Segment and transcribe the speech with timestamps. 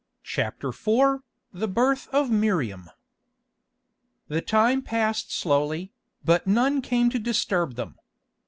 [0.23, 1.19] CHAPTER IV
[1.53, 2.89] THE BIRTH OF MIRIAM
[4.29, 5.93] The time passed slowly,
[6.25, 7.97] but none came to disturb them.